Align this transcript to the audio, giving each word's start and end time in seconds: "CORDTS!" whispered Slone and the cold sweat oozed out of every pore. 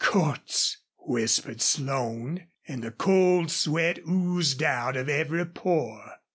"CORDTS!" 0.03 0.77
whispered 0.97 1.61
Slone 1.61 2.47
and 2.67 2.83
the 2.83 2.89
cold 2.89 3.51
sweat 3.51 3.99
oozed 4.09 4.63
out 4.63 4.97
of 4.97 5.07
every 5.07 5.45
pore. 5.45 6.15